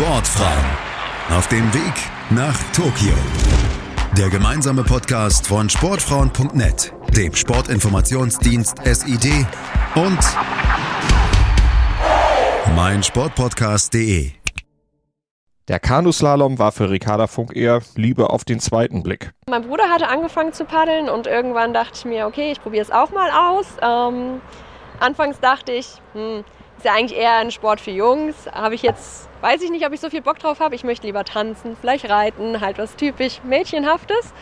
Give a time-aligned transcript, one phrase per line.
[0.00, 1.92] Sportfrauen auf dem Weg
[2.30, 3.12] nach Tokio.
[4.16, 9.46] Der gemeinsame Podcast von Sportfrauen.net, dem Sportinformationsdienst SID
[9.94, 10.18] und
[12.74, 14.30] meinsportpodcast.de.
[15.68, 19.32] Der Kanuslalom war für Ricarda Funk eher Liebe auf den zweiten Blick.
[19.50, 22.90] Mein Bruder hatte angefangen zu paddeln und irgendwann dachte ich mir, okay, ich probiere es
[22.90, 23.66] auch mal aus.
[23.82, 24.40] Ähm,
[24.98, 26.42] anfangs dachte ich, hm,
[26.80, 28.34] ist ja eigentlich eher ein Sport für Jungs.
[28.50, 30.74] Habe ich jetzt, weiß ich nicht, ob ich so viel Bock drauf habe.
[30.74, 34.32] Ich möchte lieber tanzen, vielleicht reiten, halt was typisch Mädchenhaftes.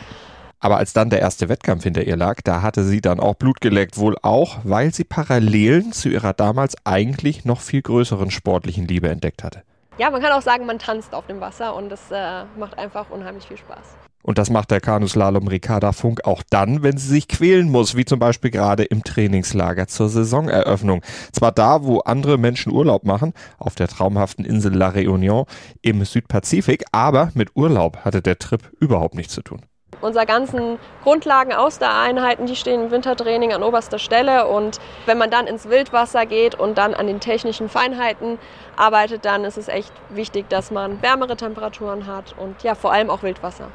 [0.60, 3.60] Aber als dann der erste Wettkampf hinter ihr lag, da hatte sie dann auch Blut
[3.60, 9.08] geleckt, wohl auch, weil sie Parallelen zu ihrer damals eigentlich noch viel größeren sportlichen Liebe
[9.08, 9.64] entdeckt hatte
[9.98, 13.10] ja, man kann auch sagen, man tanzt auf dem Wasser und das äh, macht einfach
[13.10, 13.96] unheimlich viel Spaß.
[14.22, 18.04] Und das macht der Kanuslalom Ricarda Funk auch dann, wenn sie sich quälen muss, wie
[18.04, 21.02] zum Beispiel gerade im Trainingslager zur Saisoneröffnung.
[21.32, 25.46] Zwar da, wo andere Menschen Urlaub machen, auf der traumhaften Insel La Réunion
[25.82, 29.62] im Südpazifik, aber mit Urlaub hatte der Trip überhaupt nichts zu tun.
[30.00, 34.46] Unsere ganzen Grundlagen aus der Einheiten, die stehen im Wintertraining an oberster Stelle.
[34.46, 38.38] Und wenn man dann ins Wildwasser geht und dann an den technischen Feinheiten
[38.76, 43.10] arbeitet, dann ist es echt wichtig, dass man wärmere Temperaturen hat und ja, vor allem
[43.10, 43.70] auch Wildwasser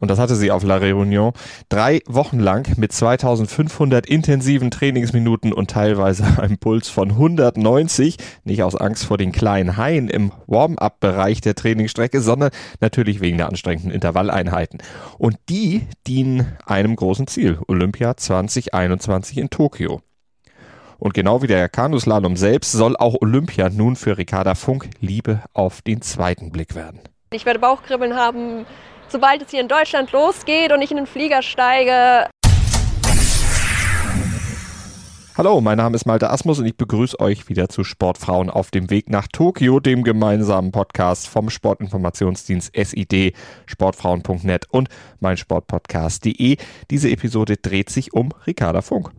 [0.00, 1.34] und das hatte sie auf La Réunion,
[1.68, 8.74] drei Wochen lang mit 2500 intensiven Trainingsminuten und teilweise einem Puls von 190, nicht aus
[8.74, 14.82] Angst vor den kleinen Haien im Warm-up-Bereich der Trainingsstrecke, sondern natürlich wegen der anstrengenden Intervalleinheiten.
[15.18, 20.00] Und die dienen einem großen Ziel, Olympia 2021 in Tokio.
[20.98, 25.82] Und genau wie der Kanuslalom selbst soll auch Olympia nun für Ricarda Funk Liebe auf
[25.82, 27.00] den zweiten Blick werden.
[27.32, 28.66] Ich werde Bauchkribbeln haben,
[29.10, 32.28] sobald es hier in Deutschland losgeht und ich in den Flieger steige.
[35.36, 38.90] Hallo, mein Name ist Malte Asmus und ich begrüße euch wieder zu Sportfrauen auf dem
[38.90, 46.58] Weg nach Tokio, dem gemeinsamen Podcast vom Sportinformationsdienst SID, sportfrauen.net und meinsportpodcast.de.
[46.90, 49.12] Diese Episode dreht sich um Ricarda Funk.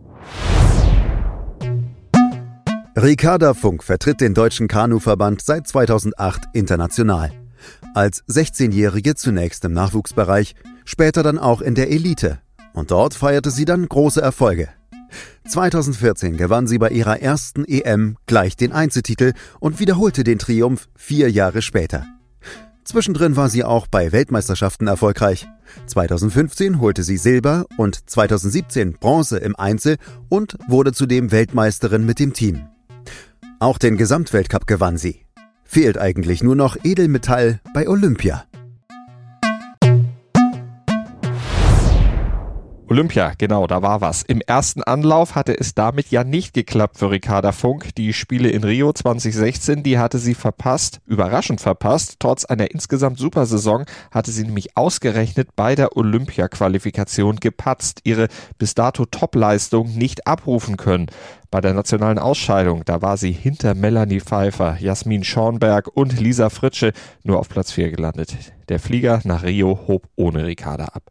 [2.96, 7.41] Ricarda Funk vertritt den Deutschen Kanuverband seit 2008 international.
[7.94, 12.40] Als 16-Jährige zunächst im Nachwuchsbereich, später dann auch in der Elite.
[12.74, 14.70] Und dort feierte sie dann große Erfolge.
[15.50, 21.30] 2014 gewann sie bei ihrer ersten EM gleich den Einzeltitel und wiederholte den Triumph vier
[21.30, 22.06] Jahre später.
[22.86, 25.48] Zwischendrin war sie auch bei Weltmeisterschaften erfolgreich.
[25.88, 29.98] 2015 holte sie Silber und 2017 Bronze im Einzel
[30.30, 32.68] und wurde zudem Weltmeisterin mit dem Team.
[33.60, 35.26] Auch den Gesamtweltcup gewann sie.
[35.74, 38.44] Fehlt eigentlich nur noch Edelmetall bei Olympia.
[42.92, 44.22] Olympia, genau, da war was.
[44.22, 47.96] Im ersten Anlauf hatte es damit ja nicht geklappt für Ricarda Funk.
[47.96, 52.18] Die Spiele in Rio 2016, die hatte sie verpasst, überraschend verpasst.
[52.20, 58.76] Trotz einer insgesamt super Saison hatte sie nämlich ausgerechnet bei der Olympia-Qualifikation gepatzt, ihre bis
[58.76, 61.06] dato Topleistung nicht abrufen können.
[61.50, 66.92] Bei der nationalen Ausscheidung, da war sie hinter Melanie Pfeiffer, Jasmin Schornberg und Lisa Fritsche
[67.24, 68.36] nur auf Platz 4 gelandet.
[68.68, 71.11] Der Flieger nach Rio hob ohne Ricarda ab.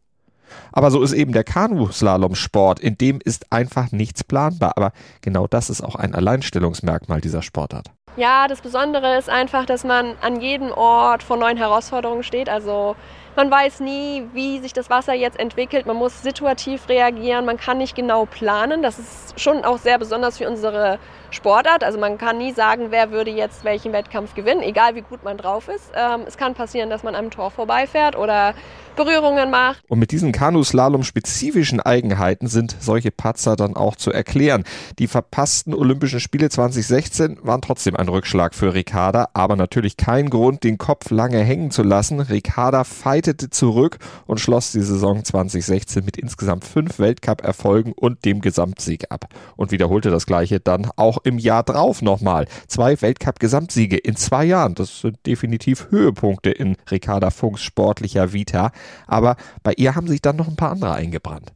[0.71, 2.79] Aber so ist eben der Kanu-Slalom-Sport.
[2.79, 4.73] In dem ist einfach nichts planbar.
[4.75, 4.91] Aber
[5.21, 7.91] genau das ist auch ein Alleinstellungsmerkmal dieser Sportart.
[8.17, 12.49] Ja, das Besondere ist einfach, dass man an jedem Ort vor neuen Herausforderungen steht.
[12.49, 12.95] Also
[13.35, 15.85] man weiß nie, wie sich das Wasser jetzt entwickelt.
[15.85, 17.45] Man muss situativ reagieren.
[17.45, 18.81] Man kann nicht genau planen.
[18.81, 20.99] Das ist schon auch sehr besonders für unsere
[21.31, 21.83] Sportart.
[21.83, 25.37] Also man kann nie sagen, wer würde jetzt welchen Wettkampf gewinnen, egal wie gut man
[25.37, 25.91] drauf ist.
[25.95, 28.53] Ähm, es kann passieren, dass man am Tor vorbeifährt oder
[28.95, 29.81] Berührungen macht.
[29.87, 34.63] Und mit diesen Kanuslalom-spezifischen Eigenheiten sind solche Patzer dann auch zu erklären.
[34.99, 40.63] Die verpassten Olympischen Spiele 2016 waren trotzdem ein Rückschlag für Ricarda, aber natürlich kein Grund,
[40.63, 42.19] den Kopf lange hängen zu lassen.
[42.19, 42.83] Ricarda
[43.21, 49.25] fightete zurück und schloss die Saison 2016 mit insgesamt fünf Weltcup-Erfolgen und dem Gesamtsieg ab.
[49.55, 52.47] Und wiederholte das gleiche dann auch im Jahr drauf nochmal.
[52.67, 54.73] Zwei Weltcup-Gesamtsiege in zwei Jahren.
[54.73, 58.71] Das sind definitiv Höhepunkte in Ricarda Funks sportlicher Vita.
[59.05, 61.53] Aber bei ihr haben sich dann noch ein paar andere eingebrannt.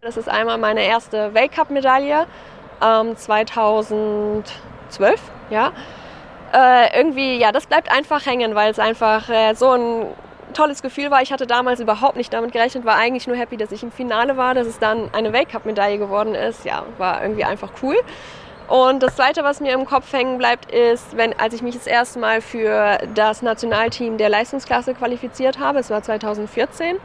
[0.00, 2.26] Das ist einmal meine erste Weltcup-Medaille
[2.82, 4.44] ähm, 2012,
[5.50, 5.72] ja.
[6.54, 10.06] Äh, irgendwie, ja, das bleibt einfach hängen, weil es einfach äh, so ein
[10.52, 11.22] tolles Gefühl war.
[11.22, 14.36] Ich hatte damals überhaupt nicht damit gerechnet, war eigentlich nur happy, dass ich im Finale
[14.36, 16.64] war, dass es dann eine Weltcup-Medaille geworden ist.
[16.64, 17.96] Ja, war irgendwie einfach cool.
[18.68, 21.86] Und das Zweite, was mir im Kopf hängen bleibt, ist, wenn, als ich mich das
[21.86, 26.96] erste Mal für das Nationalteam der Leistungsklasse qualifiziert habe, es war 2014,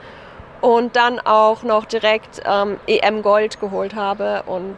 [0.62, 4.76] und dann auch noch direkt ähm, EM Gold geholt habe und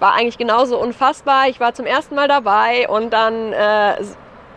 [0.00, 1.48] war eigentlich genauso unfassbar.
[1.48, 4.00] Ich war zum ersten Mal dabei und dann äh,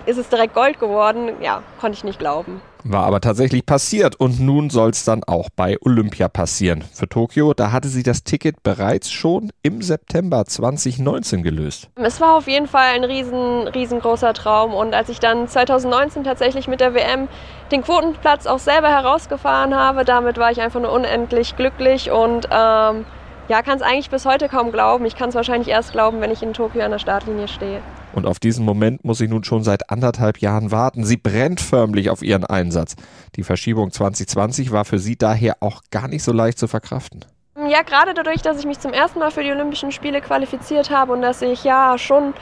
[0.06, 1.34] ist es direkt Gold geworden.
[1.42, 2.62] Ja, konnte ich nicht glauben.
[2.88, 6.84] War aber tatsächlich passiert und nun soll es dann auch bei Olympia passieren.
[6.94, 11.90] Für Tokio, da hatte sie das Ticket bereits schon im September 2019 gelöst.
[11.96, 16.68] Es war auf jeden Fall ein riesen, riesengroßer Traum und als ich dann 2019 tatsächlich
[16.68, 17.28] mit der WM
[17.72, 23.06] den Quotenplatz auch selber herausgefahren habe, damit war ich einfach nur unendlich glücklich und ähm,
[23.48, 25.06] ja, kann es eigentlich bis heute kaum glauben.
[25.06, 27.82] Ich kann es wahrscheinlich erst glauben, wenn ich in Tokio an der Startlinie stehe.
[28.14, 31.04] Und auf diesen Moment muss sie nun schon seit anderthalb Jahren warten.
[31.04, 32.96] Sie brennt förmlich auf ihren Einsatz.
[33.36, 37.26] Die Verschiebung 2020 war für sie daher auch gar nicht so leicht zu verkraften.
[37.70, 41.14] Ja, gerade dadurch, dass ich mich zum ersten Mal für die Olympischen Spiele qualifiziert habe
[41.14, 42.34] und dass ich ja schon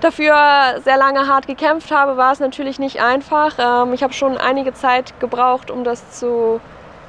[0.00, 3.54] dafür sehr lange hart gekämpft habe, war es natürlich nicht einfach.
[3.58, 6.60] Ähm, ich habe schon einige Zeit gebraucht, um das zu,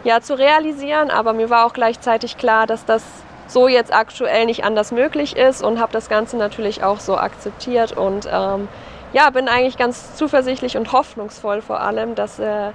[0.04, 3.04] ja, zu realisieren, aber mir war auch gleichzeitig klar, dass das
[3.53, 7.94] so jetzt aktuell nicht anders möglich ist und habe das Ganze natürlich auch so akzeptiert
[7.94, 8.67] und ähm,
[9.13, 12.71] ja, bin eigentlich ganz zuversichtlich und hoffnungsvoll vor allem, dass, äh,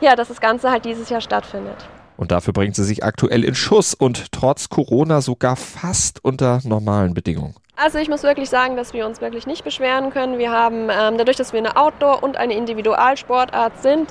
[0.00, 1.88] ja, dass das Ganze halt dieses Jahr stattfindet.
[2.16, 7.14] Und dafür bringt sie sich aktuell in Schuss und trotz Corona sogar fast unter normalen
[7.14, 7.54] Bedingungen.
[7.76, 10.38] Also ich muss wirklich sagen, dass wir uns wirklich nicht beschweren können.
[10.38, 14.10] Wir haben ähm, dadurch, dass wir eine Outdoor- und eine Individualsportart sind,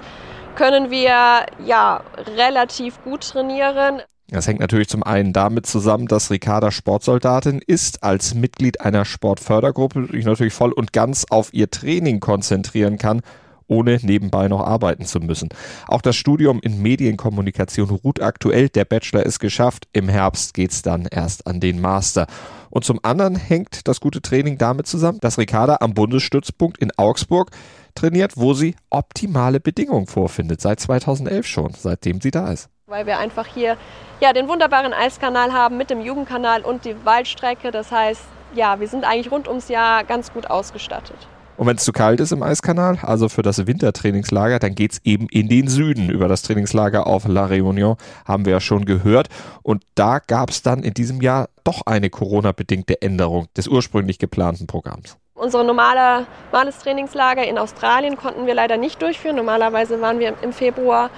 [0.56, 2.02] können wir ja
[2.36, 4.02] relativ gut trainieren.
[4.32, 10.08] Das hängt natürlich zum einen damit zusammen, dass Ricarda Sportsoldatin ist, als Mitglied einer Sportfördergruppe
[10.12, 13.22] sich natürlich voll und ganz auf ihr Training konzentrieren kann,
[13.66, 15.50] ohne nebenbei noch arbeiten zu müssen.
[15.88, 21.08] Auch das Studium in Medienkommunikation ruht aktuell, der Bachelor ist geschafft, im Herbst geht's dann
[21.10, 22.28] erst an den Master.
[22.70, 27.50] Und zum anderen hängt das gute Training damit zusammen, dass Ricarda am Bundesstützpunkt in Augsburg
[27.96, 32.70] trainiert, wo sie optimale Bedingungen vorfindet, seit 2011 schon, seitdem sie da ist.
[32.90, 33.78] Weil wir einfach hier
[34.20, 37.70] ja, den wunderbaren Eiskanal haben mit dem Jugendkanal und die Waldstrecke.
[37.70, 38.24] Das heißt,
[38.56, 41.16] ja, wir sind eigentlich rund ums Jahr ganz gut ausgestattet.
[41.58, 45.02] Und wenn es zu kalt ist im Eiskanal, also für das Wintertrainingslager, dann geht es
[45.04, 46.10] eben in den Süden.
[46.10, 49.28] Über das Trainingslager auf La Réunion haben wir ja schon gehört.
[49.62, 54.66] Und da gab es dann in diesem Jahr doch eine Corona-bedingte Änderung des ursprünglich geplanten
[54.66, 55.16] Programms.
[55.36, 59.36] Unser normale, normales Trainingslager in Australien konnten wir leider nicht durchführen.
[59.36, 61.12] Normalerweise waren wir im Februar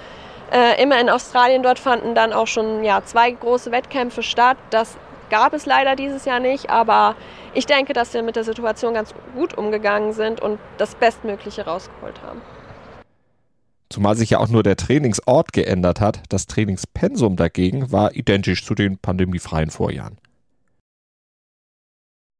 [0.52, 1.62] äh, immer in Australien.
[1.62, 4.56] Dort fanden dann auch schon ja, zwei große Wettkämpfe statt.
[4.70, 4.96] Das
[5.30, 7.16] gab es leider dieses Jahr nicht, aber
[7.54, 12.20] ich denke, dass wir mit der Situation ganz gut umgegangen sind und das Bestmögliche rausgeholt
[12.22, 12.40] haben.
[13.88, 16.20] Zumal sich ja auch nur der Trainingsort geändert hat.
[16.30, 20.18] Das Trainingspensum dagegen war identisch zu den pandemiefreien Vorjahren.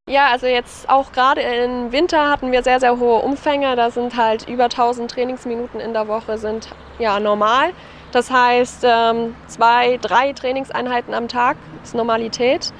[0.08, 3.76] Ja, also jetzt auch gerade im Winter hatten wir sehr, sehr hohe Umfänge.
[3.76, 6.68] Da sind halt über 1000 Trainingsminuten in der Woche sind
[6.98, 7.72] ja normal.
[8.12, 12.72] Das heißt, ähm, zwei, drei Trainingseinheiten am Tag ist Normalität.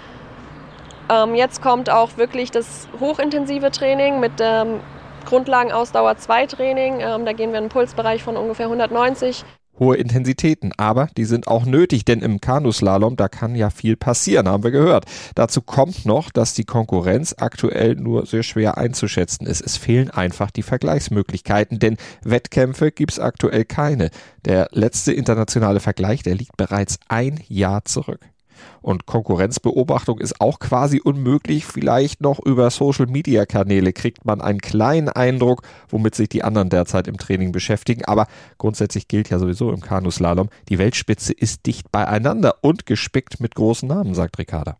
[1.09, 4.81] Ähm, jetzt kommt auch wirklich das hochintensive Training mit dem
[5.25, 7.01] Grundlagenausdauer 2 Training.
[7.01, 9.45] Ähm, da gehen wir in einen Pulsbereich von ungefähr 190
[9.83, 10.73] hohe Intensitäten.
[10.77, 14.71] Aber die sind auch nötig, denn im Kanuslalom, da kann ja viel passieren, haben wir
[14.71, 15.05] gehört.
[15.35, 19.61] Dazu kommt noch, dass die Konkurrenz aktuell nur sehr schwer einzuschätzen ist.
[19.61, 24.11] Es fehlen einfach die Vergleichsmöglichkeiten, denn Wettkämpfe gibt's aktuell keine.
[24.45, 28.32] Der letzte internationale Vergleich, der liegt bereits ein Jahr zurück.
[28.81, 31.65] Und Konkurrenzbeobachtung ist auch quasi unmöglich.
[31.65, 37.17] Vielleicht noch über Social-Media-Kanäle kriegt man einen kleinen Eindruck, womit sich die anderen derzeit im
[37.17, 38.05] Training beschäftigen.
[38.05, 38.27] Aber
[38.59, 43.89] grundsätzlich gilt ja sowieso im Kanuslalom, die Weltspitze ist dicht beieinander und gespickt mit großen
[43.89, 44.77] Namen, sagt Ricarda.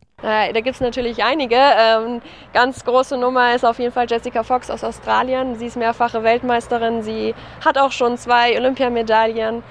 [0.53, 1.55] da gibt es natürlich einige.
[1.55, 2.21] Ähm,
[2.53, 5.55] ganz große Nummer ist auf jeden Fall Jessica Fox aus Australien.
[5.55, 7.03] Sie ist mehrfache Weltmeisterin.
[7.03, 9.63] Sie hat auch schon zwei Olympiamedaillen.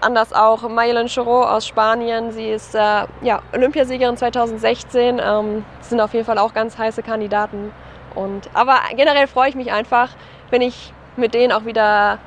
[0.00, 2.32] Anders auch Mayelen Chorot aus Spanien.
[2.32, 5.20] Sie ist äh, ja, Olympiasiegerin 2016.
[5.22, 7.72] Ähm, sind auf jeden Fall auch ganz heiße Kandidaten.
[8.14, 10.10] Und, aber generell freue ich mich einfach,
[10.50, 12.18] wenn ich mit denen auch wieder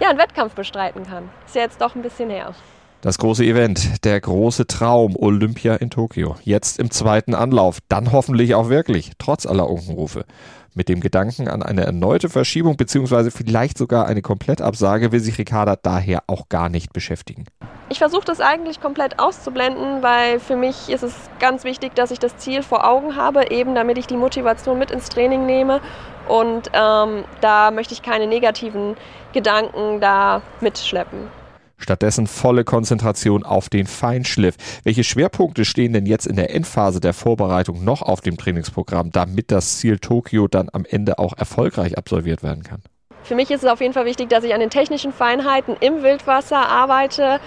[0.00, 1.28] ja, einen Wettkampf bestreiten kann.
[1.46, 2.54] Ist ja jetzt doch ein bisschen her.
[3.02, 6.36] Das große Event, der große Traum Olympia in Tokio.
[6.42, 10.26] Jetzt im zweiten Anlauf, dann hoffentlich auch wirklich, trotz aller Unkenrufe.
[10.74, 13.30] Mit dem Gedanken an eine erneute Verschiebung bzw.
[13.30, 17.46] vielleicht sogar eine Komplettabsage will sich Ricarda daher auch gar nicht beschäftigen.
[17.88, 22.20] Ich versuche das eigentlich komplett auszublenden, weil für mich ist es ganz wichtig, dass ich
[22.20, 25.80] das Ziel vor Augen habe, eben damit ich die Motivation mit ins Training nehme.
[26.28, 28.96] Und ähm, da möchte ich keine negativen
[29.32, 31.39] Gedanken da mitschleppen.
[31.80, 34.56] Stattdessen volle Konzentration auf den Feinschliff.
[34.84, 39.50] Welche Schwerpunkte stehen denn jetzt in der Endphase der Vorbereitung noch auf dem Trainingsprogramm, damit
[39.50, 42.82] das Ziel Tokio dann am Ende auch erfolgreich absolviert werden kann?
[43.22, 46.02] Für mich ist es auf jeden Fall wichtig, dass ich an den technischen Feinheiten im
[46.02, 47.40] Wildwasser arbeite.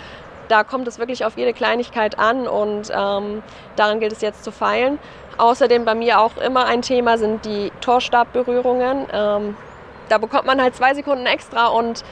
[0.48, 3.42] Da kommt es wirklich auf jede Kleinigkeit an und ähm,
[3.76, 5.00] daran gilt es jetzt zu feilen.
[5.38, 9.08] Außerdem bei mir auch immer ein Thema sind die Torstabberührungen.
[9.12, 9.56] Ähm,
[10.10, 12.04] da bekommt man halt zwei Sekunden extra und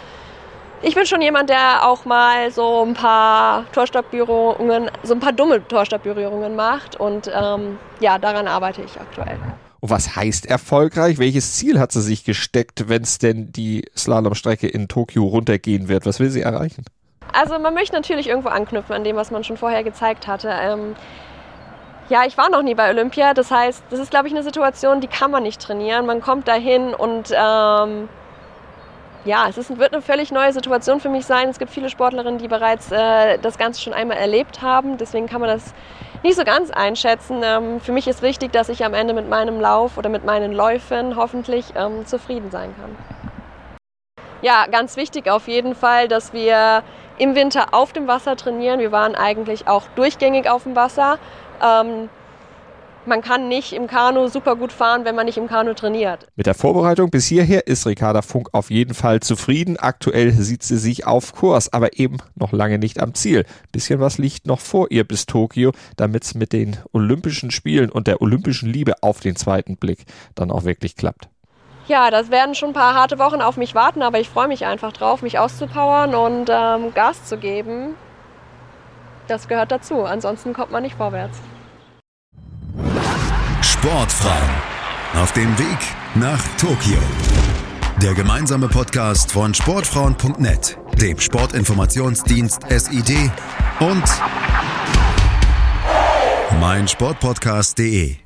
[0.83, 5.65] ich bin schon jemand, der auch mal so ein paar Torstabberührungen, so ein paar dumme
[5.67, 9.37] Torstabberührungen macht und ähm, ja, daran arbeite ich aktuell.
[9.79, 11.17] Und was heißt erfolgreich?
[11.17, 16.05] Welches Ziel hat sie sich gesteckt, wenn es denn die Slalomstrecke in Tokio runtergehen wird?
[16.05, 16.85] Was will sie erreichen?
[17.33, 20.49] Also man möchte natürlich irgendwo anknüpfen an dem, was man schon vorher gezeigt hatte.
[20.49, 20.95] Ähm,
[22.09, 23.33] ja, ich war noch nie bei Olympia.
[23.33, 26.05] Das heißt, das ist, glaube ich, eine Situation, die kann man nicht trainieren.
[26.05, 28.09] Man kommt dahin und ähm,
[29.25, 31.49] ja, es ist, wird eine völlig neue Situation für mich sein.
[31.49, 34.97] Es gibt viele Sportlerinnen, die bereits äh, das Ganze schon einmal erlebt haben.
[34.97, 35.73] Deswegen kann man das
[36.23, 37.41] nicht so ganz einschätzen.
[37.43, 40.51] Ähm, für mich ist wichtig, dass ich am Ende mit meinem Lauf oder mit meinen
[40.51, 42.95] Läufen hoffentlich ähm, zufrieden sein kann.
[44.41, 46.83] Ja, ganz wichtig auf jeden Fall, dass wir
[47.19, 48.79] im Winter auf dem Wasser trainieren.
[48.79, 51.19] Wir waren eigentlich auch durchgängig auf dem Wasser.
[51.63, 52.09] Ähm,
[53.05, 56.27] man kann nicht im Kanu super gut fahren, wenn man nicht im Kanu trainiert.
[56.35, 59.77] Mit der Vorbereitung bis hierher ist Ricarda Funk auf jeden Fall zufrieden.
[59.77, 63.45] Aktuell sieht sie sich auf Kurs, aber eben noch lange nicht am Ziel.
[63.71, 68.07] Bisschen was liegt noch vor ihr bis Tokio, damit es mit den Olympischen Spielen und
[68.07, 70.05] der olympischen Liebe auf den zweiten Blick
[70.35, 71.29] dann auch wirklich klappt.
[71.87, 74.65] Ja, das werden schon ein paar harte Wochen auf mich warten, aber ich freue mich
[74.65, 77.95] einfach drauf, mich auszupowern und ähm, Gas zu geben.
[79.27, 81.39] Das gehört dazu, ansonsten kommt man nicht vorwärts.
[83.81, 84.49] Sportfrauen
[85.15, 85.79] auf dem Weg
[86.13, 86.99] nach Tokio.
[87.99, 93.31] Der gemeinsame Podcast von Sportfrauen.net, dem Sportinformationsdienst SID
[93.79, 94.03] und
[96.59, 98.17] meinsportpodcast.de.